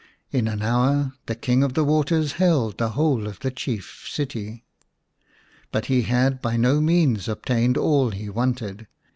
[0.31, 4.65] In an hour the King of the Waters held the whole of the chief city;
[5.71, 8.87] but he had by no means obtained all he wanted.